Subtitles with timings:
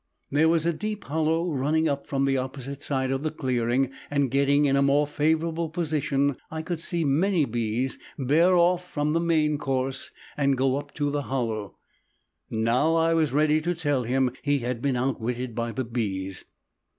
[0.31, 4.31] There was a deep hollow running up from the opposite side of the clearing and
[4.31, 9.19] getting in a more favorable position I could see many bees bear off from the
[9.19, 11.77] main course and go up to the hollow.
[12.49, 16.45] Now I was ready to tell him he had been outwitted by the bees.